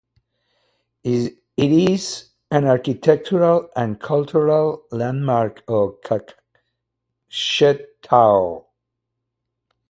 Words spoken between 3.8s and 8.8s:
cultural landmark of Kokshetau.